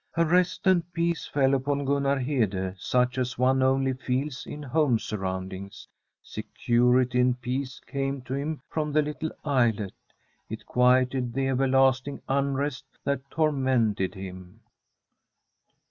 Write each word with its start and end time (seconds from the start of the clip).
A 0.17 0.25
re»t 0.25 0.49
am! 0.65 0.81
peace 0.93 1.27
fell 1.27 1.53
upon 1.53 1.85
Gunnar 1.85 2.17
Hede 2.17 2.73
such 2.79 3.19
an 3.19 3.25
one 3.37 3.61
only 3.61 3.93
feels 3.93 4.47
in 4.47 4.63
home 4.63 4.97
surroundings. 4.97 5.87
Security 6.23 7.19
an\i 7.21 7.35
peace 7.39 7.79
came 7.85 8.23
to 8.23 8.33
him 8.33 8.63
from 8.67 8.93
the 8.93 9.03
little 9.03 9.29
islet; 9.45 9.93
it 10.49 10.63
i)uietcii 10.65 11.33
the 11.33 11.47
everlasting 11.49 12.19
unrest 12.27 12.85
that 13.03 13.29
tormened 13.29 13.99
him. 14.15 14.61